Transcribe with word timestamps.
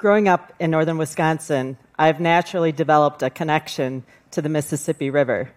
Growing 0.00 0.28
up 0.28 0.54
in 0.58 0.70
northern 0.70 0.96
Wisconsin, 0.96 1.76
I've 1.98 2.20
naturally 2.20 2.72
developed 2.72 3.22
a 3.22 3.28
connection 3.28 4.02
to 4.30 4.40
the 4.40 4.48
Mississippi 4.48 5.10
River. 5.10 5.50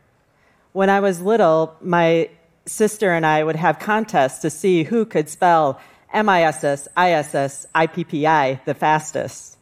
When 0.74 0.90
I 0.90 1.00
was 1.00 1.22
little, 1.22 1.78
my 1.80 2.30
sister 2.66 3.14
and 3.14 3.26
I 3.26 3.46
would 3.46 3.56
have 3.56 3.80
contests 3.80 4.40
to 4.40 4.50
see 4.50 4.84
who 4.84 5.06
could 5.06 5.30
spell 5.30 5.80
MISS, 6.14 6.90
ISS, 6.98 7.68
IPPI 7.74 8.66
the 8.66 8.74
fastest. 8.74 9.56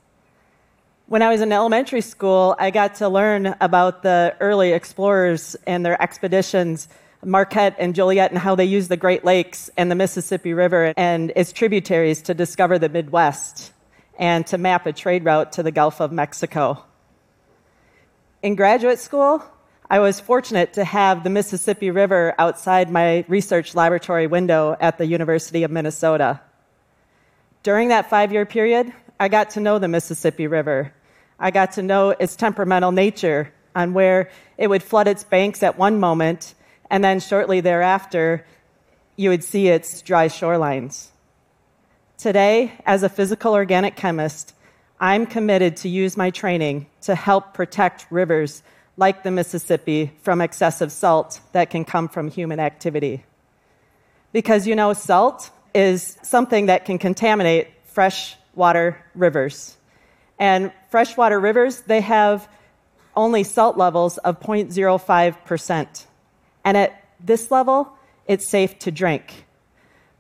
When 1.06 1.22
I 1.22 1.30
was 1.30 1.42
in 1.42 1.52
elementary 1.52 2.02
school, 2.02 2.56
I 2.58 2.72
got 2.72 2.96
to 2.96 3.08
learn 3.08 3.54
about 3.62 4.02
the 4.02 4.36
early 4.40 4.72
explorers 4.72 5.56
and 5.68 5.86
their 5.86 6.02
expeditions, 6.02 6.88
Marquette 7.24 7.76
and 7.78 7.94
Joliet, 7.94 8.32
and 8.32 8.40
how 8.40 8.56
they 8.56 8.66
used 8.66 8.90
the 8.90 8.98
Great 8.98 9.24
Lakes 9.24 9.70
and 9.78 9.92
the 9.92 9.96
Mississippi 9.96 10.56
River 10.56 10.92
and 10.98 11.32
its 11.36 11.52
tributaries 11.52 12.24
to 12.24 12.34
discover 12.34 12.80
the 12.80 12.90
Midwest 12.90 13.74
and 14.22 14.46
to 14.46 14.58
map 14.60 14.86
a 14.86 14.94
trade 14.94 15.26
route 15.26 15.54
to 15.54 15.64
the 15.64 15.72
Gulf 15.72 16.00
of 16.00 16.12
Mexico. 16.12 16.86
In 18.44 18.54
graduate 18.56 19.00
school, 19.00 19.44
I 19.90 20.00
was 20.00 20.20
fortunate 20.20 20.74
to 20.74 20.86
have 20.86 21.24
the 21.24 21.32
Mississippi 21.32 21.90
River 21.90 22.36
outside 22.38 22.92
my 22.92 23.26
research 23.28 23.74
laboratory 23.74 24.28
window 24.28 24.78
at 24.80 25.00
the 25.00 25.08
University 25.08 25.64
of 25.64 25.72
Minnesota. 25.72 26.40
During 27.64 27.90
that 27.90 28.12
five 28.12 28.32
year 28.32 28.46
period, 28.46 28.94
I 29.20 29.28
got 29.28 29.50
to 29.52 29.60
know 29.60 29.80
the 29.80 29.88
Mississippi 29.88 30.46
River. 30.46 30.94
I 31.40 31.50
got 31.50 31.74
to 31.74 31.82
know 31.82 32.12
its 32.12 32.36
temperamental 32.36 32.92
nature 32.92 33.52
on 33.76 33.94
where 33.94 34.30
it 34.58 34.68
would 34.68 34.84
flood 34.84 35.08
its 35.08 35.24
banks 35.24 35.64
at 35.64 35.80
one 35.80 36.00
moment, 36.00 36.54
and 36.92 37.04
then 37.04 37.20
shortly 37.20 37.60
thereafter, 37.60 38.46
you 39.16 39.30
would 39.30 39.44
see 39.44 39.68
its 39.68 40.04
dry 40.04 40.28
shorelines. 40.28 41.11
Today, 42.22 42.74
as 42.86 43.02
a 43.02 43.10
physical 43.10 43.54
organic 43.54 43.96
chemist, 43.96 44.54
I'm 45.00 45.26
committed 45.26 45.78
to 45.78 45.90
use 45.90 46.16
my 46.16 46.30
training 46.30 46.86
to 47.02 47.16
help 47.16 47.56
protect 47.56 48.06
rivers 48.12 48.62
like 48.96 49.24
the 49.24 49.32
Mississippi, 49.32 50.12
from 50.22 50.40
excessive 50.40 50.92
salt 50.92 51.40
that 51.54 51.72
can 51.72 51.84
come 51.84 52.08
from 52.08 52.30
human 52.30 52.60
activity. 52.60 53.26
Because 54.34 54.68
you 54.68 54.76
know, 54.76 54.94
salt 54.94 55.50
is 55.74 56.16
something 56.22 56.68
that 56.68 56.86
can 56.86 57.00
contaminate 57.00 57.70
freshwater 57.86 59.04
rivers. 59.16 59.76
And 60.38 60.72
freshwater 60.92 61.40
rivers, 61.40 61.82
they 61.88 62.02
have 62.02 62.48
only 63.16 63.44
salt 63.44 63.78
levels 63.78 64.20
of 64.20 64.40
0.05%. 64.42 66.06
And 66.66 66.78
at 66.78 67.04
this 67.20 67.50
level, 67.50 67.92
it's 68.28 68.48
safe 68.48 68.78
to 68.78 68.92
drink. 68.92 69.48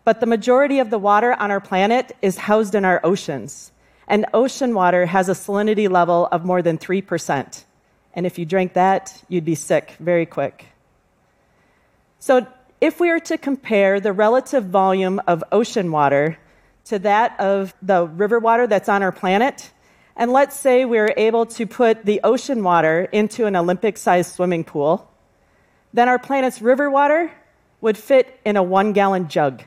But 0.03 0.19
the 0.19 0.25
majority 0.25 0.79
of 0.79 0.89
the 0.89 0.97
water 0.97 1.33
on 1.33 1.51
our 1.51 1.59
planet 1.59 2.15
is 2.21 2.37
housed 2.37 2.75
in 2.75 2.85
our 2.85 2.99
oceans. 3.03 3.71
And 4.07 4.25
ocean 4.33 4.73
water 4.73 5.05
has 5.05 5.29
a 5.29 5.33
salinity 5.33 5.89
level 5.89 6.27
of 6.31 6.43
more 6.43 6.61
than 6.61 6.77
3%. 6.77 7.63
And 8.13 8.25
if 8.25 8.37
you 8.37 8.45
drank 8.45 8.73
that, 8.73 9.23
you'd 9.29 9.45
be 9.45 9.55
sick 9.55 9.95
very 9.99 10.25
quick. 10.25 10.65
So, 12.19 12.45
if 12.81 12.99
we 12.99 13.09
were 13.09 13.19
to 13.19 13.37
compare 13.37 13.99
the 13.99 14.11
relative 14.11 14.65
volume 14.65 15.21
of 15.27 15.43
ocean 15.51 15.91
water 15.91 16.39
to 16.85 16.97
that 16.99 17.39
of 17.39 17.75
the 17.83 18.07
river 18.07 18.39
water 18.39 18.65
that's 18.65 18.89
on 18.89 19.03
our 19.03 19.11
planet, 19.11 19.71
and 20.15 20.31
let's 20.33 20.55
say 20.55 20.83
we 20.83 20.97
were 20.97 21.13
able 21.15 21.45
to 21.45 21.67
put 21.67 22.05
the 22.05 22.21
ocean 22.23 22.63
water 22.63 23.07
into 23.11 23.45
an 23.45 23.55
Olympic 23.55 23.97
sized 23.97 24.33
swimming 24.33 24.63
pool, 24.63 25.09
then 25.93 26.09
our 26.09 26.17
planet's 26.17 26.61
river 26.61 26.89
water 26.89 27.31
would 27.81 27.97
fit 27.97 28.39
in 28.45 28.57
a 28.57 28.63
one 28.63 28.93
gallon 28.93 29.27
jug. 29.29 29.63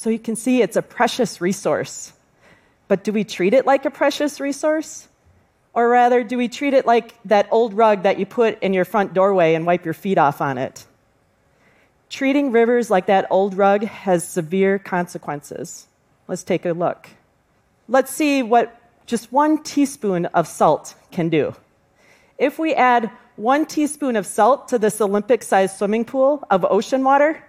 So 0.00 0.08
you 0.08 0.18
can 0.18 0.34
see 0.34 0.62
it's 0.62 0.76
a 0.76 0.82
precious 0.82 1.42
resource. 1.42 2.14
But 2.88 3.04
do 3.04 3.12
we 3.12 3.22
treat 3.22 3.52
it 3.52 3.66
like 3.66 3.84
a 3.84 3.90
precious 3.90 4.40
resource? 4.40 5.06
Or 5.74 5.90
rather, 5.90 6.24
do 6.24 6.38
we 6.38 6.48
treat 6.48 6.72
it 6.72 6.86
like 6.86 7.12
that 7.26 7.48
old 7.50 7.74
rug 7.74 8.04
that 8.04 8.18
you 8.18 8.24
put 8.24 8.62
in 8.62 8.72
your 8.72 8.86
front 8.86 9.12
doorway 9.12 9.52
and 9.52 9.66
wipe 9.66 9.84
your 9.84 9.92
feet 9.92 10.16
off 10.16 10.40
on 10.40 10.56
it? 10.56 10.86
Treating 12.08 12.50
rivers 12.50 12.90
like 12.90 13.08
that 13.08 13.26
old 13.28 13.58
rug 13.58 13.84
has 13.84 14.26
severe 14.26 14.78
consequences. 14.78 15.86
Let's 16.28 16.44
take 16.44 16.64
a 16.64 16.72
look. 16.72 17.06
Let's 17.86 18.10
see 18.10 18.42
what 18.42 18.74
just 19.04 19.30
one 19.30 19.62
teaspoon 19.62 20.24
of 20.32 20.48
salt 20.48 20.94
can 21.10 21.28
do. 21.28 21.54
If 22.38 22.58
we 22.58 22.72
add 22.72 23.10
one 23.36 23.66
teaspoon 23.66 24.16
of 24.16 24.24
salt 24.24 24.68
to 24.68 24.78
this 24.78 24.98
Olympic 25.02 25.42
sized 25.42 25.76
swimming 25.76 26.06
pool 26.06 26.42
of 26.50 26.64
ocean 26.64 27.04
water, 27.04 27.44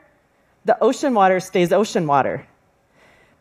the 0.64 0.78
ocean 0.84 1.14
water 1.14 1.40
stays 1.40 1.72
ocean 1.72 2.06
water. 2.06 2.46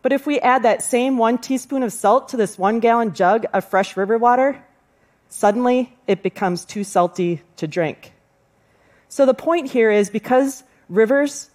But 0.03 0.13
if 0.13 0.27
we 0.27 0.41
add 0.41 0.63
that 0.63 0.83
same 0.83 1.19
one 1.19 1.39
teaspoon 1.39 1.83
of 1.83 1.93
salt 1.93 2.31
to 2.31 2.37
this 2.37 2.59
one 2.59 2.81
gallon 2.81 3.15
jug 3.15 3.47
of 3.53 3.65
fresh 3.65 3.97
river 3.97 4.17
water, 4.19 4.63
suddenly 5.29 5.95
it 6.07 6.23
becomes 6.23 6.65
too 6.65 6.85
salty 6.85 7.43
to 7.57 7.67
drink. 7.67 8.13
So 9.09 9.27
the 9.27 9.35
point 9.35 9.71
here 9.71 9.91
is 9.91 10.09
because 10.09 10.63
rivers, 10.89 11.51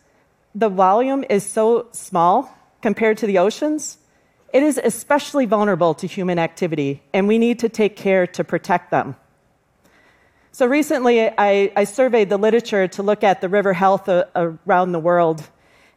the 0.54 0.70
volume 0.70 1.24
is 1.30 1.46
so 1.46 1.88
small 1.92 2.56
compared 2.82 3.18
to 3.20 3.28
the 3.28 3.40
oceans, 3.40 3.98
it 4.54 4.64
is 4.64 4.80
especially 4.82 5.46
vulnerable 5.46 5.94
to 5.96 6.08
human 6.08 6.40
activity, 6.40 7.02
and 7.14 7.28
we 7.28 7.38
need 7.38 7.60
to 7.60 7.70
take 7.70 7.96
care 7.96 8.28
to 8.28 8.44
protect 8.44 8.92
them. 8.92 9.16
So 10.52 10.66
recently, 10.66 11.28
I, 11.28 11.74
I 11.76 11.84
surveyed 11.84 12.30
the 12.30 12.38
literature 12.38 12.88
to 12.88 13.04
look 13.04 13.24
at 13.24 13.42
the 13.42 13.50
river 13.50 13.74
health 13.74 14.08
a, 14.08 14.30
around 14.36 14.94
the 14.94 15.00
world. 15.00 15.50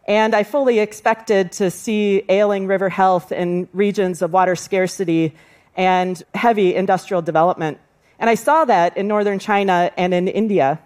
And 0.08 0.34
I 0.34 0.42
fully 0.42 0.78
expected 0.78 1.52
to 1.52 1.70
see 1.70 2.22
ailing 2.30 2.66
river 2.66 2.88
health 2.88 3.30
in 3.30 3.68
regions 3.74 4.22
of 4.22 4.32
water 4.32 4.56
scarcity 4.56 5.34
and 5.76 6.20
heavy 6.34 6.74
industrial 6.74 7.20
development. 7.20 7.78
And 8.18 8.30
I 8.30 8.34
saw 8.34 8.64
that 8.64 8.96
in 8.96 9.06
northern 9.06 9.38
China 9.38 9.92
and 9.98 10.14
in 10.14 10.26
India. 10.26 10.80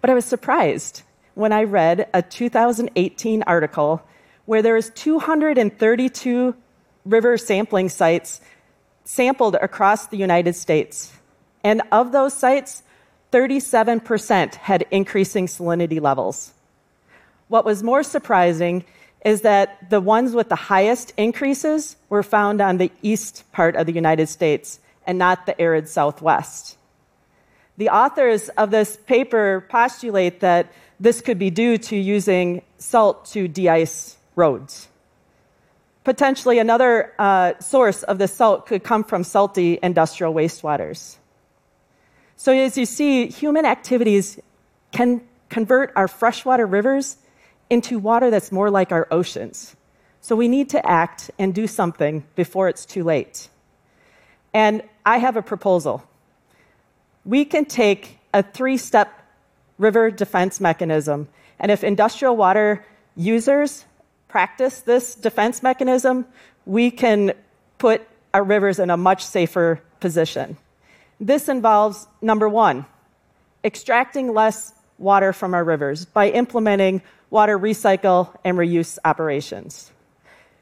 But 0.00 0.10
I 0.10 0.14
was 0.14 0.24
surprised 0.24 1.02
when 1.34 1.52
I 1.52 1.62
read 1.62 2.08
a 2.12 2.20
2018 2.20 3.44
article 3.44 4.02
where 4.44 4.60
there 4.60 4.74
was 4.74 4.90
232 4.90 6.54
river 7.04 7.38
sampling 7.38 7.88
sites 7.88 8.40
sampled 9.04 9.54
across 9.54 10.08
the 10.08 10.16
United 10.16 10.56
States. 10.56 11.12
And 11.62 11.80
of 11.92 12.10
those 12.10 12.34
sites, 12.34 12.82
37% 13.30 14.56
had 14.56 14.84
increasing 14.90 15.46
salinity 15.46 16.00
levels. 16.00 16.53
What 17.48 17.64
was 17.64 17.82
more 17.82 18.02
surprising 18.02 18.84
is 19.24 19.42
that 19.42 19.90
the 19.90 20.00
ones 20.00 20.34
with 20.34 20.48
the 20.48 20.56
highest 20.56 21.12
increases 21.16 21.96
were 22.08 22.22
found 22.22 22.60
on 22.60 22.76
the 22.76 22.92
east 23.02 23.44
part 23.52 23.76
of 23.76 23.86
the 23.86 23.92
United 23.92 24.28
States 24.28 24.80
and 25.06 25.18
not 25.18 25.46
the 25.46 25.58
arid 25.60 25.88
southwest. 25.88 26.76
The 27.76 27.88
authors 27.88 28.50
of 28.50 28.70
this 28.70 28.96
paper 28.96 29.66
postulate 29.68 30.40
that 30.40 30.72
this 31.00 31.20
could 31.20 31.38
be 31.38 31.50
due 31.50 31.76
to 31.78 31.96
using 31.96 32.62
salt 32.78 33.24
to 33.26 33.48
de 33.48 33.68
ice 33.68 34.16
roads. 34.36 34.88
Potentially, 36.04 36.58
another 36.58 37.12
uh, 37.18 37.58
source 37.60 38.02
of 38.02 38.18
the 38.18 38.28
salt 38.28 38.66
could 38.66 38.84
come 38.84 39.02
from 39.02 39.24
salty 39.24 39.78
industrial 39.82 40.34
wastewaters. 40.34 41.16
So, 42.36 42.52
as 42.52 42.76
you 42.76 42.84
see, 42.84 43.26
human 43.28 43.64
activities 43.64 44.38
can 44.92 45.22
convert 45.48 45.92
our 45.96 46.06
freshwater 46.06 46.66
rivers 46.66 47.16
into 47.70 47.98
water 47.98 48.30
that's 48.30 48.52
more 48.52 48.70
like 48.70 48.92
our 48.92 49.06
oceans. 49.10 49.76
So 50.20 50.36
we 50.36 50.48
need 50.48 50.70
to 50.70 50.86
act 50.86 51.30
and 51.38 51.54
do 51.54 51.66
something 51.66 52.24
before 52.34 52.68
it's 52.68 52.86
too 52.86 53.04
late. 53.04 53.48
And 54.52 54.82
I 55.04 55.18
have 55.18 55.36
a 55.36 55.42
proposal. 55.42 56.02
We 57.24 57.44
can 57.44 57.64
take 57.64 58.18
a 58.32 58.42
three 58.42 58.76
step 58.76 59.22
river 59.78 60.10
defense 60.10 60.60
mechanism, 60.60 61.28
and 61.58 61.70
if 61.70 61.82
industrial 61.82 62.36
water 62.36 62.84
users 63.16 63.84
practice 64.28 64.80
this 64.80 65.14
defense 65.14 65.62
mechanism, 65.62 66.26
we 66.66 66.90
can 66.90 67.32
put 67.78 68.02
our 68.32 68.42
rivers 68.42 68.78
in 68.78 68.90
a 68.90 68.96
much 68.96 69.24
safer 69.24 69.80
position. 70.00 70.56
This 71.20 71.48
involves 71.48 72.06
number 72.20 72.48
one, 72.48 72.86
extracting 73.62 74.32
less 74.32 74.72
water 74.98 75.32
from 75.32 75.54
our 75.54 75.64
rivers 75.64 76.04
by 76.04 76.30
implementing 76.30 77.02
water 77.30 77.58
recycle 77.58 78.34
and 78.44 78.56
reuse 78.56 78.98
operations. 79.04 79.90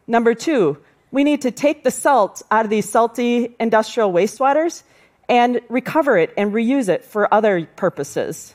Number 0.07 0.35
two, 0.35 0.79
we 1.11 1.25
need 1.25 1.43
to 1.43 1.51
take 1.51 1.85
the 1.85 1.91
salt 1.91 2.43
out 2.51 2.65
of 2.65 2.71
these 2.71 2.89
salty 2.89 3.55
industrial 3.61 4.13
wastewaters 4.13 4.83
and 5.29 5.61
recover 5.69 6.19
it 6.19 6.33
and 6.37 6.53
reuse 6.53 6.89
it 6.89 7.05
for 7.05 7.33
other 7.33 7.67
purposes. 7.77 8.55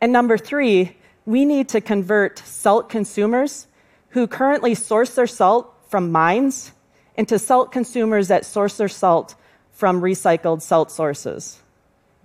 And 0.00 0.12
number 0.12 0.38
three, 0.38 0.96
we 1.24 1.44
need 1.44 1.68
to 1.70 1.80
convert 1.80 2.38
salt 2.40 2.88
consumers 2.88 3.66
who 4.10 4.26
currently 4.26 4.74
source 4.74 5.14
their 5.14 5.26
salt 5.26 5.72
from 5.88 6.10
mines 6.12 6.72
into 7.16 7.38
salt 7.38 7.72
consumers 7.72 8.28
that 8.28 8.44
source 8.44 8.76
their 8.76 8.88
salt 8.88 9.34
from 9.72 10.00
recycled 10.00 10.62
salt 10.62 10.90
sources. 10.90 11.60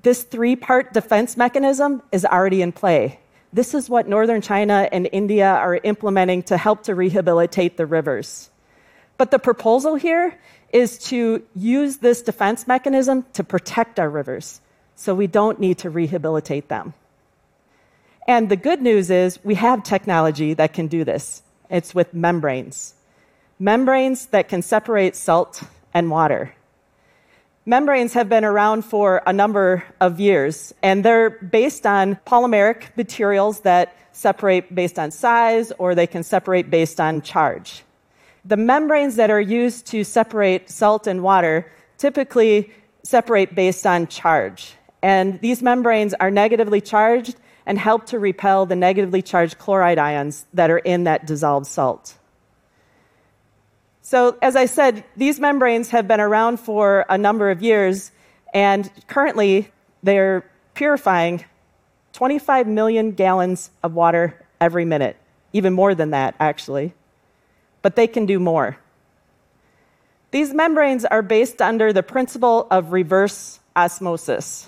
This 0.03 0.24
three 0.24 0.56
part 0.56 0.94
defense 0.94 1.38
mechanism 1.38 2.01
is 2.12 2.25
already 2.25 2.62
in 2.62 2.71
play. 2.71 3.19
This 3.53 3.74
is 3.74 3.89
what 3.89 4.07
northern 4.07 4.42
China 4.42 4.88
and 4.92 5.09
India 5.12 5.48
are 5.48 5.75
implementing 5.83 6.44
to 6.44 6.57
help 6.57 6.83
to 6.83 6.95
rehabilitate 6.95 7.75
the 7.75 7.86
rivers. 7.86 8.50
But 9.18 9.31
the 9.31 9.39
proposal 9.39 9.95
here 9.95 10.38
is 10.71 10.98
to 11.09 11.44
use 11.53 11.98
this 11.98 12.21
defense 12.21 12.65
mechanism 12.68 13.25
to 13.33 13.44
protect 13.44 14.00
our 14.00 14.09
rivers 14.09 14.62
so 14.95 15.13
we 15.13 15.27
don't 15.27 15.59
need 15.59 15.80
to 15.80 15.89
rehabilitate 15.89 16.69
them. 16.69 16.94
And 18.27 18.50
the 18.50 18.56
good 18.56 18.81
news 18.81 19.09
is 19.09 19.44
we 19.44 19.56
have 19.56 19.83
technology 19.83 20.53
that 20.53 20.74
can 20.74 20.88
do 20.88 21.03
this. 21.03 21.44
It's 21.69 21.94
with 21.94 22.13
membranes. 22.13 22.94
Membranes 23.59 24.27
that 24.27 24.48
can 24.48 24.62
separate 24.62 25.15
salt 25.15 25.63
and 25.94 26.09
water. 26.09 26.53
Membranes 27.66 28.13
have 28.13 28.28
been 28.28 28.44
around 28.44 28.84
for 28.84 29.22
a 29.28 29.31
number 29.31 29.84
of 30.00 30.19
years, 30.19 30.74
and 30.81 31.06
they're 31.06 31.30
based 31.30 31.86
on 31.86 32.16
polymeric 32.25 32.86
materials 32.98 33.60
that 33.60 33.96
separate 34.13 34.74
based 34.74 34.98
on 34.98 35.12
size 35.12 35.72
or 35.78 35.94
they 35.94 36.08
can 36.08 36.24
separate 36.24 36.72
based 36.72 37.00
on 37.00 37.22
charge. 37.22 37.84
The 38.44 38.58
membranes 38.58 39.16
that 39.18 39.30
are 39.30 39.40
used 39.40 39.86
to 39.88 40.04
separate 40.04 40.72
salt 40.72 41.06
and 41.06 41.22
water 41.22 41.72
typically 42.00 42.72
separate 43.04 43.54
based 43.54 43.86
on 43.86 44.08
charge. 44.08 44.74
And 45.04 45.40
these 45.42 45.62
membranes 45.62 46.16
are 46.16 46.31
negatively 46.31 46.81
charged 46.81 47.36
and 47.68 47.78
help 47.78 48.08
to 48.08 48.18
repel 48.18 48.66
the 48.66 48.75
negatively 48.75 49.22
charged 49.22 49.60
chloride 49.60 50.00
ions 50.00 50.48
that 50.56 50.72
are 50.72 50.80
in 50.80 51.04
that 51.04 51.28
dissolved 51.28 51.68
salt. 51.68 52.16
So, 54.12 54.38
as 54.42 54.58
I 54.58 54.66
said, 54.66 55.06
these 55.16 55.40
membranes 55.40 55.92
have 55.92 56.06
been 56.06 56.19
around 56.19 56.60
for 56.60 57.06
a 57.08 57.18
number 57.18 57.50
of 57.50 57.62
years, 57.62 58.12
and 58.54 58.92
currently 59.08 59.72
they're 60.04 60.44
purifying 60.74 61.46
25 62.12 62.68
million 62.68 63.12
gallons 63.13 63.72
of 63.84 63.94
water 63.94 64.38
every 64.60 64.84
minute, 64.84 65.16
even 65.54 65.72
more 65.72 65.96
than 65.96 66.10
that, 66.10 66.36
actually. 66.42 66.94
But 67.81 67.96
they 67.96 68.06
can 68.06 68.25
do 68.25 68.38
more. 68.38 68.75
These 70.31 70.54
membranes 70.54 71.06
are 71.06 71.22
based 71.22 71.62
under 71.62 71.94
the 71.94 72.04
principle 72.04 72.68
of 72.69 72.92
reverse 72.92 73.62
osmosis. 73.78 74.68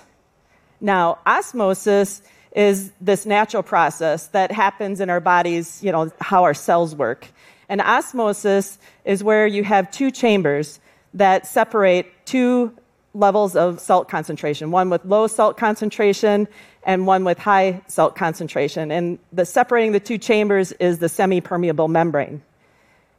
Now, 0.80 1.18
osmosis 1.26 2.22
is 2.56 2.92
this 2.98 3.26
natural 3.26 3.62
process 3.62 4.28
that 4.28 4.52
happens 4.52 5.02
in 5.02 5.10
our 5.10 5.20
bodies, 5.20 5.82
you 5.82 5.92
know, 5.92 6.10
how 6.18 6.44
our 6.44 6.54
cells 6.54 6.94
work. 6.94 7.28
And 7.68 7.80
osmosis 7.80 8.78
is 9.04 9.24
where 9.24 9.46
you 9.46 9.64
have 9.64 9.90
two 9.90 10.10
chambers 10.10 10.80
that 11.14 11.46
separate 11.46 12.06
two 12.26 12.72
levels 13.14 13.54
of 13.54 13.80
salt 13.80 14.08
concentration, 14.08 14.70
one 14.70 14.90
with 14.90 15.04
low 15.04 15.26
salt 15.26 15.56
concentration 15.56 16.48
and 16.82 17.06
one 17.06 17.24
with 17.24 17.38
high 17.38 17.80
salt 17.86 18.16
concentration. 18.16 18.90
And 18.90 19.18
the 19.32 19.44
separating 19.44 19.92
the 19.92 20.00
two 20.00 20.18
chambers 20.18 20.72
is 20.72 20.98
the 20.98 21.08
semi-permeable 21.08 21.88
membrane. 21.88 22.42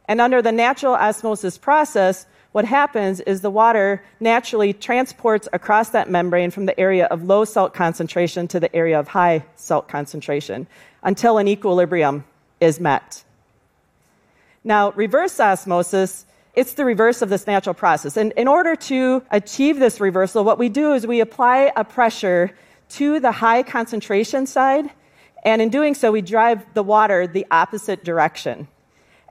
And 0.07 0.21
under 0.21 0.41
the 0.41 0.51
natural 0.51 0.93
osmosis 0.93 1.57
process, 1.57 2.27
what 2.55 2.63
happens 2.63 3.19
is 3.19 3.41
the 3.41 3.49
water 3.49 4.01
naturally 4.21 4.71
transports 4.71 5.49
across 5.51 5.89
that 5.89 6.09
membrane 6.09 6.51
from 6.51 6.67
the 6.67 6.79
area 6.79 7.05
of 7.07 7.23
low 7.23 7.43
salt 7.43 7.73
concentration 7.73 8.47
to 8.47 8.61
the 8.61 8.73
area 8.73 8.97
of 8.97 9.09
high 9.09 9.43
salt 9.57 9.89
concentration 9.89 10.65
until 11.03 11.37
an 11.37 11.49
equilibrium 11.49 12.23
is 12.61 12.79
met. 12.79 13.24
Now, 14.67 14.93
reverse 14.93 15.39
osmosis, 15.39 16.25
it's 16.55 16.73
the 16.73 16.85
reverse 16.85 17.21
of 17.21 17.29
this 17.29 17.45
natural 17.45 17.75
process. 17.75 18.17
And 18.17 18.31
in 18.35 18.47
order 18.47 18.75
to 18.75 19.21
achieve 19.29 19.77
this 19.77 20.01
reversal, 20.01 20.43
what 20.43 20.57
we 20.57 20.69
do 20.69 20.93
is 20.93 21.05
we 21.05 21.19
apply 21.19 21.71
a 21.75 21.83
pressure 21.83 22.49
to 22.89 23.19
the 23.19 23.31
high 23.31 23.61
concentration 23.61 24.47
side, 24.47 24.89
and 25.43 25.61
in 25.61 25.69
doing 25.69 25.93
so, 25.93 26.11
we 26.11 26.21
drive 26.21 26.65
the 26.73 26.81
water 26.81 27.27
the 27.27 27.45
opposite 27.51 28.03
direction. 28.03 28.67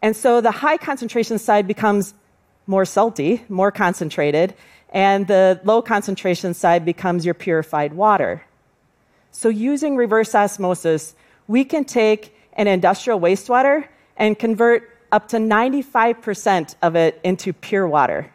And 0.03 0.15
so 0.15 0.41
the 0.41 0.53
high 0.53 0.77
concentration 0.77 1.41
side 1.41 1.67
becomes 1.67 2.15
more 2.69 2.85
salty, 2.85 3.45
more 3.49 3.73
concentrated, 3.73 4.55
and 4.91 5.27
the 5.27 5.61
low 5.65 5.83
concentration 5.83 6.55
side 6.55 6.85
becomes 6.85 7.25
your 7.25 7.35
purified 7.35 7.95
water. 7.95 8.45
So, 9.33 9.49
using 9.49 9.97
reverse 9.97 10.33
osmosis, 10.33 11.17
we 11.49 11.65
can 11.65 11.85
take 11.85 12.37
an 12.53 12.69
industrial 12.69 13.19
wastewater 13.19 13.89
and 14.17 14.39
convert 14.39 14.94
up 15.15 15.29
to 15.29 15.37
95% 15.37 16.75
of 16.83 16.97
it 16.97 17.21
into 17.23 17.53
pure 17.53 17.87
water, 17.87 18.29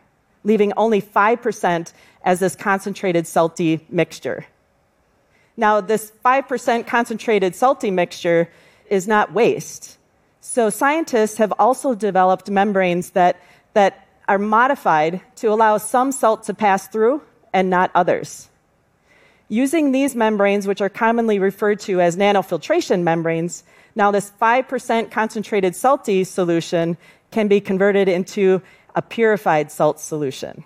leaving 0.45 0.71
only 0.77 1.01
5% 1.01 1.91
as 2.23 2.39
this 2.39 2.55
concentrated 2.55 3.27
salty 3.27 3.85
mixture. 3.89 4.45
Now, 5.57 5.81
this 5.81 6.13
5% 6.23 6.87
concentrated 6.87 7.53
salty 7.53 7.91
mixture 7.91 8.49
is 8.89 9.09
not 9.09 9.33
waste. 9.33 9.97
So, 10.39 10.69
scientists 10.69 11.35
have 11.35 11.51
also 11.59 11.95
developed 11.95 12.49
membranes 12.49 13.09
that, 13.09 13.41
that 13.73 14.07
are 14.29 14.39
modified 14.39 15.19
to 15.35 15.47
allow 15.47 15.79
some 15.79 16.13
salt 16.13 16.43
to 16.43 16.53
pass 16.53 16.87
through 16.87 17.21
and 17.51 17.69
not 17.69 17.91
others. 17.93 18.47
Using 19.49 19.91
these 19.91 20.15
membranes, 20.15 20.65
which 20.65 20.79
are 20.79 20.87
commonly 20.87 21.39
referred 21.39 21.81
to 21.81 21.99
as 21.99 22.15
nanofiltration 22.15 23.03
membranes, 23.03 23.65
now, 23.95 24.11
this 24.11 24.31
5% 24.41 25.11
concentrated 25.11 25.75
salty 25.75 26.23
solution 26.23 26.97
can 27.31 27.47
be 27.47 27.59
converted 27.59 28.07
into 28.07 28.61
a 28.95 29.01
purified 29.01 29.71
salt 29.71 29.99
solution. 29.99 30.63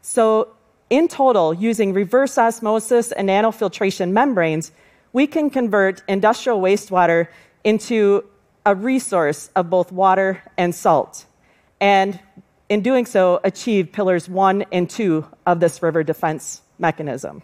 So, 0.00 0.48
in 0.90 1.08
total, 1.08 1.54
using 1.54 1.94
reverse 1.94 2.36
osmosis 2.36 3.12
and 3.12 3.28
nanofiltration 3.28 4.10
membranes, 4.10 4.72
we 5.12 5.26
can 5.26 5.48
convert 5.48 6.02
industrial 6.06 6.60
wastewater 6.60 7.28
into 7.64 8.24
a 8.66 8.74
resource 8.74 9.50
of 9.56 9.70
both 9.70 9.90
water 9.90 10.42
and 10.58 10.74
salt. 10.74 11.24
And 11.80 12.20
in 12.68 12.82
doing 12.82 13.06
so, 13.06 13.40
achieve 13.42 13.92
pillars 13.92 14.28
one 14.28 14.64
and 14.72 14.88
two 14.88 15.26
of 15.46 15.60
this 15.60 15.82
river 15.82 16.02
defense 16.02 16.62
mechanism. 16.78 17.42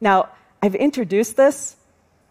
Now, 0.00 0.28
I've 0.62 0.74
introduced 0.74 1.36
this 1.36 1.76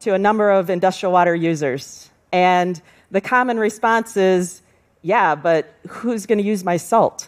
to 0.01 0.13
a 0.13 0.17
number 0.19 0.49
of 0.49 0.69
industrial 0.69 1.11
water 1.11 1.35
users. 1.35 2.09
And 2.31 2.81
the 3.11 3.21
common 3.21 3.59
response 3.59 4.17
is, 4.17 4.61
yeah, 5.01 5.35
but 5.35 5.73
who's 5.87 6.25
going 6.25 6.37
to 6.37 6.43
use 6.43 6.63
my 6.63 6.77
salt? 6.77 7.27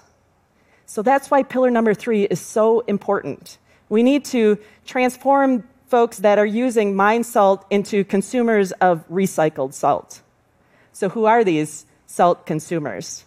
So 0.86 1.02
that's 1.02 1.32
why 1.32 1.44
pillar 1.44 1.72
number 1.72 1.94
three 1.94 2.24
is 2.24 2.40
so 2.40 2.82
important. 2.82 3.58
We 3.90 4.04
need 4.04 4.26
to 4.26 4.58
transform 4.86 5.64
folks 5.88 6.20
that 6.20 6.40
are 6.40 6.46
using 6.46 6.96
mine 6.96 7.24
salt 7.24 7.66
into 7.70 8.04
consumers 8.04 8.72
of 8.74 9.08
recycled 9.10 9.74
salt. 9.74 10.22
So, 10.94 11.10
who 11.10 11.26
are 11.26 11.44
these 11.44 11.86
salt 12.08 12.46
consumers? 12.46 13.26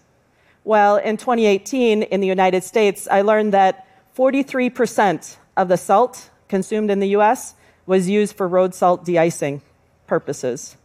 Well, 0.64 0.96
in 0.96 1.18
2018 1.18 2.02
in 2.02 2.20
the 2.20 2.26
United 2.26 2.64
States, 2.64 3.06
I 3.10 3.20
learned 3.20 3.52
that 3.52 3.86
43% 4.16 5.36
of 5.56 5.68
the 5.68 5.76
salt 5.76 6.30
consumed 6.48 6.90
in 6.90 7.00
the 7.00 7.08
US 7.08 7.54
was 7.86 8.08
used 8.08 8.36
for 8.36 8.48
road 8.48 8.74
salt 8.74 9.04
de-icing 9.04 9.62
purposes. 10.06 10.76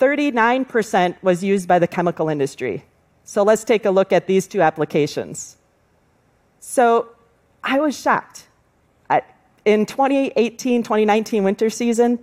39% 0.00 1.16
was 1.22 1.44
used 1.44 1.68
by 1.68 1.78
the 1.78 1.86
chemical 1.86 2.28
industry. 2.28 2.84
So 3.24 3.42
let's 3.42 3.64
take 3.64 3.84
a 3.84 3.90
look 3.90 4.12
at 4.12 4.26
these 4.26 4.46
two 4.46 4.60
applications. 4.60 5.56
So 6.60 7.08
I 7.62 7.80
was 7.80 7.98
shocked. 7.98 8.48
In 9.64 9.86
2018 9.86 10.82
2019 10.82 11.42
winter 11.42 11.70
season, 11.70 12.18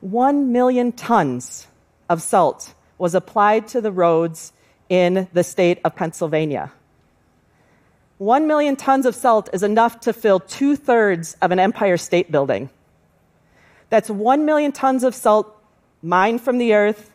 1 0.00 0.50
million 0.50 0.90
tons 0.90 1.68
of 2.08 2.20
salt 2.20 2.74
was 2.98 3.14
applied 3.14 3.68
to 3.68 3.80
the 3.80 3.92
roads 3.92 4.52
in 4.88 5.28
the 5.32 5.44
state 5.44 5.78
of 5.84 5.94
Pennsylvania. 5.94 6.72
1 8.18 8.48
million 8.48 8.74
tons 8.74 9.06
of 9.06 9.14
salt 9.14 9.48
is 9.52 9.62
enough 9.62 10.00
to 10.00 10.12
fill 10.12 10.40
two 10.40 10.74
thirds 10.74 11.36
of 11.40 11.52
an 11.52 11.60
Empire 11.60 11.96
State 11.96 12.32
Building. 12.32 12.68
That's 13.92 14.08
1 14.08 14.46
million 14.46 14.72
tons 14.72 15.04
of 15.04 15.14
salt 15.14 15.54
mined 16.00 16.40
from 16.40 16.56
the 16.56 16.72
earth, 16.72 17.12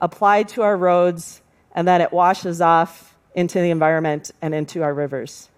applied 0.00 0.46
to 0.50 0.62
our 0.62 0.76
roads, 0.76 1.42
and 1.74 1.88
then 1.88 2.00
it 2.00 2.12
washes 2.12 2.60
off 2.60 3.16
into 3.34 3.60
the 3.60 3.70
environment 3.70 4.30
and 4.40 4.54
into 4.54 4.84
our 4.84 4.94
rivers. 4.94 5.48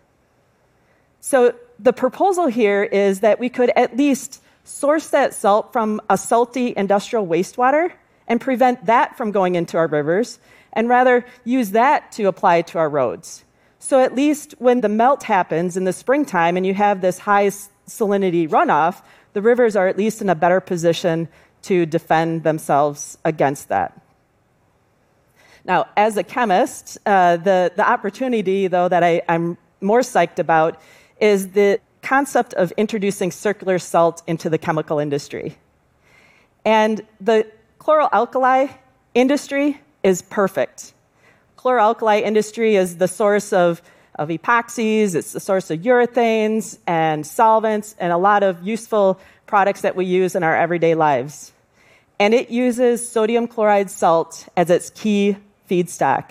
So 1.21 1.55
the 1.79 1.93
proposal 1.93 2.47
here 2.47 2.83
is 2.83 3.21
that 3.21 3.39
we 3.39 3.51
could 3.51 3.73
at 3.77 3.99
least 3.99 4.43
source 4.65 5.09
that 5.09 5.35
salt 5.35 5.71
from 5.71 6.01
a 6.09 6.17
salty 6.17 6.73
industrial 6.75 7.27
wastewater 7.27 7.93
and 8.27 8.41
prevent 8.41 8.87
that 8.87 9.19
from 9.19 9.33
going 9.33 9.57
into 9.57 9.77
our 9.77 9.87
rivers, 9.87 10.39
and 10.73 10.89
rather 10.89 11.27
use 11.45 11.73
that 11.73 12.11
to 12.13 12.25
apply 12.25 12.63
to 12.63 12.79
our 12.79 12.89
roads. 12.89 13.45
So 13.81 14.01
at 14.01 14.15
least 14.15 14.55
when 14.57 14.81
the 14.81 14.89
melt 14.89 15.25
happens 15.25 15.77
in 15.77 15.85
the 15.85 15.93
springtime 15.93 16.57
and 16.57 16.65
you 16.65 16.73
have 16.73 17.03
this 17.03 17.19
high 17.19 17.49
salinity 17.87 18.49
runoff, 18.49 19.03
the 19.35 19.43
rivers 19.43 19.77
are 19.77 19.87
at 19.87 19.99
least 19.99 20.23
in 20.23 20.31
a 20.31 20.35
better 20.35 20.61
position 20.61 21.29
to 21.63 21.85
defend 21.87 22.43
themselves 22.43 23.19
against 23.25 23.69
that. 23.69 24.01
Now, 25.65 25.87
as 25.97 26.17
a 26.17 26.23
chemist, 26.23 26.99
uh, 27.07 27.37
the, 27.39 27.73
the 27.75 27.89
opportunity, 27.89 28.67
though, 28.67 28.89
that 28.89 29.03
I, 29.03 29.23
I'm 29.29 29.57
more 29.81 30.01
psyched 30.01 30.39
about 30.39 30.81
is 31.21 31.53
the 31.53 31.81
concept 32.03 32.53
of 32.55 32.73
introducing 32.77 33.31
circular 33.31 33.79
salt 33.79 34.23
into 34.27 34.51
the 34.51 34.59
chemical 34.59 34.99
industry. 34.99 35.57
And 36.65 37.03
the 37.21 37.47
chloralkali 37.79 38.71
industry 39.15 39.81
is 40.03 40.23
perfect. 40.23 40.93
Chloralkali 41.57 42.21
industry 42.23 42.77
is 42.77 42.99
the 42.99 43.09
source 43.09 43.53
of 43.53 43.81
of 44.17 44.29
epoxies, 44.29 45.15
it's 45.15 45.33
the 45.33 45.41
source 45.41 45.71
of 45.71 45.81
urethanes 45.81 46.79
and 46.87 47.27
solvents, 47.27 47.95
and 47.99 48.13
a 48.13 48.17
lot 48.17 48.43
of 48.43 48.67
useful 48.67 49.21
products 49.47 49.83
that 49.83 49.97
we 49.97 50.05
use 50.05 50.35
in 50.35 50.43
our 50.43 50.57
everyday 50.57 50.95
lives. 50.95 51.53
And 52.19 52.33
it 52.33 52.51
uses 52.51 53.09
sodium 53.09 53.49
chloride 53.49 53.91
salt 53.91 54.49
as 54.57 54.71
its 54.71 54.91
key 54.91 55.37
feedstock. 55.69 56.31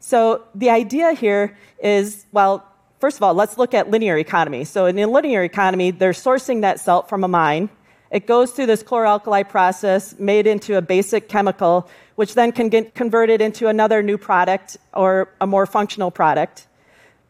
So 0.00 0.42
the 0.54 0.70
idea 0.70 1.12
here 1.12 1.56
is 1.82 2.26
well, 2.32 2.66
first 3.00 3.16
of 3.16 3.22
all, 3.22 3.34
let's 3.34 3.58
look 3.58 3.74
at 3.74 3.90
linear 3.90 4.16
economy. 4.18 4.64
So 4.64 4.86
in 4.86 4.98
a 4.98 5.06
linear 5.06 5.42
economy, 5.42 5.90
they're 5.90 6.12
sourcing 6.12 6.60
that 6.62 6.80
salt 6.80 7.08
from 7.08 7.24
a 7.24 7.28
mine. 7.28 7.68
It 8.12 8.26
goes 8.26 8.52
through 8.52 8.66
this 8.66 8.82
chloralkali 8.82 9.48
process, 9.48 10.18
made 10.18 10.46
into 10.46 10.76
a 10.76 10.82
basic 10.82 11.30
chemical, 11.30 11.88
which 12.16 12.34
then 12.34 12.52
can 12.52 12.68
get 12.68 12.94
converted 12.94 13.40
into 13.40 13.68
another 13.68 14.02
new 14.02 14.18
product 14.18 14.76
or 14.92 15.30
a 15.40 15.46
more 15.46 15.64
functional 15.64 16.10
product. 16.10 16.66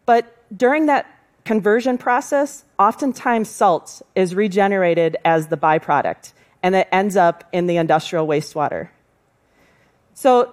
But 0.06 0.36
during 0.54 0.86
that 0.86 1.06
conversion 1.44 1.98
process, 1.98 2.64
oftentimes 2.80 3.48
salt 3.48 4.02
is 4.16 4.34
regenerated 4.34 5.16
as 5.24 5.46
the 5.46 5.56
byproduct, 5.56 6.32
and 6.64 6.74
it 6.74 6.88
ends 6.90 7.16
up 7.16 7.44
in 7.52 7.68
the 7.68 7.76
industrial 7.76 8.26
wastewater. 8.26 8.88
So 10.14 10.52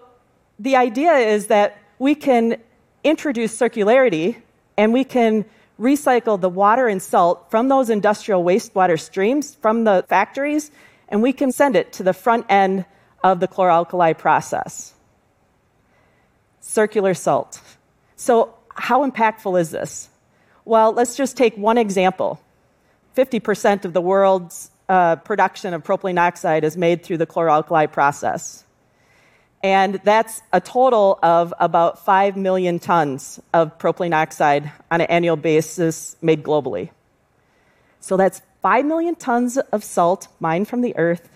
the 0.59 0.75
idea 0.75 1.13
is 1.13 1.47
that 1.47 1.79
we 1.97 2.13
can 2.13 2.57
introduce 3.03 3.57
circularity 3.57 4.35
and 4.77 4.93
we 4.93 5.03
can 5.03 5.45
recycle 5.79 6.39
the 6.39 6.49
water 6.49 6.87
and 6.87 7.01
salt 7.01 7.49
from 7.49 7.69
those 7.69 7.89
industrial 7.89 8.43
wastewater 8.43 8.99
streams 8.99 9.55
from 9.55 9.85
the 9.85 10.05
factories, 10.09 10.71
and 11.07 11.23
we 11.23 11.33
can 11.33 11.51
send 11.51 11.75
it 11.75 11.93
to 11.93 12.03
the 12.03 12.13
front 12.13 12.45
end 12.49 12.85
of 13.23 13.39
the 13.39 13.47
chloralkali 13.47 14.17
process. 14.17 14.93
Circular 16.59 17.13
salt. 17.13 17.61
So, 18.15 18.53
how 18.75 19.09
impactful 19.09 19.59
is 19.59 19.71
this? 19.71 20.09
Well, 20.65 20.93
let's 20.93 21.15
just 21.15 21.35
take 21.35 21.57
one 21.57 21.77
example 21.77 22.39
50% 23.15 23.85
of 23.85 23.93
the 23.93 24.01
world's 24.01 24.71
uh, 24.87 25.17
production 25.17 25.73
of 25.73 25.83
propylene 25.83 26.19
oxide 26.19 26.63
is 26.63 26.77
made 26.77 27.03
through 27.03 27.17
the 27.17 27.27
chloralkali 27.27 27.91
process. 27.91 28.63
And 29.61 29.99
that's 30.03 30.41
a 30.53 30.61
total 30.61 31.19
of 31.21 31.53
about 31.59 32.05
5 32.05 32.37
million 32.37 32.79
tons 32.79 33.39
of 33.53 33.77
propylene 33.77 34.13
oxide 34.13 34.71
on 34.89 35.01
an 35.01 35.07
annual 35.07 35.35
basis 35.35 36.15
made 36.21 36.43
globally. 36.43 36.89
So 37.99 38.15
that's 38.15 38.41
5 38.61 38.85
million 38.85 39.15
tons 39.15 39.57
of 39.57 39.83
salt 39.83 40.29
mined 40.39 40.67
from 40.69 40.81
the 40.81 40.95
earth, 40.97 41.29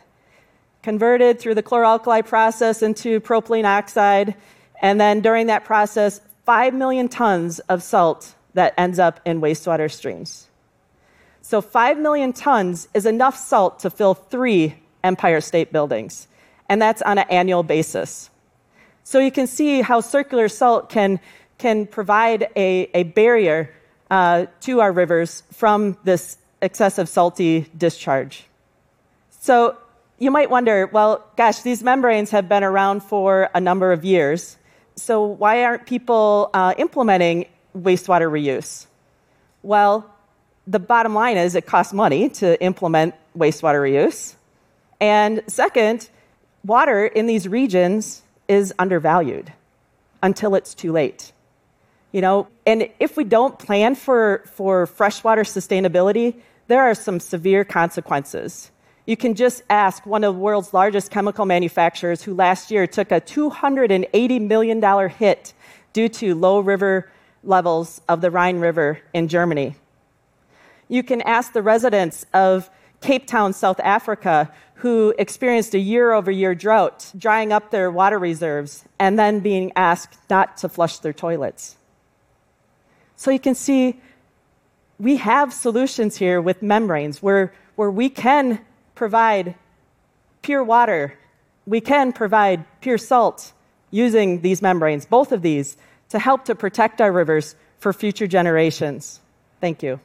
converted 0.82 1.40
through 1.40 1.56
the 1.56 1.64
chloralkali 1.64 2.26
process 2.26 2.82
into 2.82 3.20
propylene 3.20 3.66
oxide, 3.66 4.36
and 4.82 5.00
then 5.00 5.20
during 5.22 5.48
that 5.48 5.66
process, 5.66 6.22
5 6.46 6.74
million 6.74 7.10
tons 7.10 7.60
of 7.60 7.84
salt 7.84 8.36
that 8.54 8.74
ends 8.78 9.00
up 9.00 9.20
in 9.26 9.42
wastewater 9.42 9.92
streams. 9.92 10.48
So 11.42 11.60
5 11.60 11.98
million 11.98 12.32
tons 12.32 12.88
is 12.94 13.06
enough 13.06 13.38
salt 13.38 13.80
to 13.80 13.90
fill 13.90 14.14
three 14.14 14.76
Empire 15.04 15.42
State 15.42 15.74
Buildings 15.74 16.28
and 16.74 16.82
that's 16.82 17.04
on 17.04 17.20
an 17.20 17.26
annual 17.30 17.62
basis. 17.62 18.32
So 19.04 19.20
you 19.20 19.30
can 19.32 19.46
see 19.46 19.82
how 19.82 20.02
circular 20.02 20.50
salt 20.50 20.90
can, 20.90 21.20
can 21.60 21.86
provide 21.86 22.48
a, 22.56 22.90
a 22.96 23.04
barrier 23.04 23.72
uh, 24.10 24.48
to 24.62 24.82
our 24.82 24.92
rivers 24.92 25.44
from 25.52 26.00
this 26.04 26.40
excessive 26.64 27.08
salty 27.08 27.68
discharge. 27.78 28.46
So 29.30 29.78
you 30.18 30.32
might 30.32 30.50
wonder 30.50 30.88
well, 30.88 31.24
gosh, 31.38 31.62
these 31.62 31.84
membranes 31.84 32.32
have 32.32 32.50
been 32.50 32.64
around 32.64 33.04
for 33.04 33.52
a 33.54 33.62
number 33.62 33.92
of 33.92 34.04
years. 34.04 34.58
So 34.96 35.24
why 35.24 35.64
aren't 35.66 35.86
people 35.86 36.50
uh, 36.56 36.74
implementing 36.80 37.46
wastewater 37.78 38.32
reuse? 38.32 38.88
Well, 39.62 40.12
the 40.66 40.80
bottom 40.80 41.14
line 41.14 41.38
is 41.38 41.54
it 41.54 41.68
costs 41.68 41.94
money 41.94 42.30
to 42.30 42.60
implement 42.64 43.14
wastewater 43.38 43.80
reuse. 43.80 44.34
And 45.00 45.44
second, 45.46 46.10
water 46.66 47.06
in 47.06 47.26
these 47.26 47.48
regions 47.48 48.22
is 48.48 48.74
undervalued 48.80 49.52
until 50.22 50.56
it's 50.56 50.74
too 50.74 50.92
late. 50.92 51.32
You 52.12 52.22
know, 52.22 52.48
and 52.66 52.90
if 53.00 53.18
we 53.18 53.24
don't 53.24 53.58
plan 53.58 53.96
for, 53.96 54.44
for 54.54 54.86
freshwater 54.86 55.44
sustainability, 55.44 56.36
there 56.68 56.84
are 56.84 56.96
some 56.96 57.20
severe 57.20 57.66
consequences. 57.66 58.72
You 59.06 59.18
can 59.18 59.36
just 59.36 59.64
ask 59.70 60.06
one 60.06 60.24
of 60.24 60.36
the 60.36 60.40
world's 60.40 60.74
largest 60.74 61.12
chemical 61.12 61.46
manufacturers 61.46 62.24
who 62.24 62.34
last 62.34 62.72
year 62.72 62.88
took 62.88 63.12
a 63.12 63.20
$280 63.20 64.48
million 64.48 65.10
hit 65.10 65.54
due 65.92 66.08
to 66.08 66.36
low 66.36 66.60
river 66.60 67.12
levels 67.44 68.02
of 68.08 68.22
the 68.22 68.32
Rhine 68.32 68.60
River 68.60 69.00
in 69.14 69.28
Germany. 69.28 69.76
You 70.88 71.04
can 71.04 71.22
ask 71.22 71.52
the 71.52 71.62
residents 71.62 72.26
of 72.34 72.70
Cape 73.04 73.28
Town, 73.28 73.52
South 73.52 73.82
Africa, 73.82 74.50
who 74.76 75.14
experienced 75.20 75.76
a 75.76 75.80
year 75.80 76.14
over 76.14 76.32
year 76.32 76.56
drought, 76.56 77.12
drying 77.18 77.52
up 77.52 77.70
their 77.70 77.92
water 77.92 78.18
reserves, 78.18 78.86
and 78.98 79.20
then 79.20 79.42
being 79.42 79.74
asked 79.76 80.18
not 80.30 80.56
to 80.58 80.70
flush 80.70 81.00
their 81.00 81.12
toilets. 81.12 81.76
So 83.18 83.30
you 83.30 83.40
can 83.40 83.56
see 83.56 84.00
we 85.00 85.18
have 85.18 85.52
solutions 85.52 86.16
here 86.16 86.42
with 86.42 86.62
membranes 86.62 87.22
where, 87.22 87.54
where 87.76 87.92
we 87.92 88.10
can 88.10 88.62
provide 88.96 89.56
pure 90.42 90.64
water, 90.64 91.14
we 91.68 91.82
can 91.82 92.14
provide 92.14 92.64
pure 92.80 92.98
salt 92.98 93.52
using 93.92 94.40
these 94.42 94.62
membranes, 94.62 95.06
both 95.06 95.34
of 95.34 95.42
these, 95.42 95.76
to 96.08 96.20
help 96.20 96.46
to 96.46 96.56
protect 96.56 97.02
our 97.02 97.12
rivers 97.12 97.56
for 97.80 97.92
future 97.92 98.28
generations. 98.28 99.20
Thank 99.60 99.84
you. 99.84 100.00